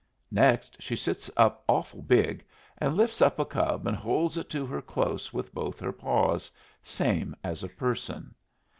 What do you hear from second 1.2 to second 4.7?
up awful big, and lifts up a cub and holds it to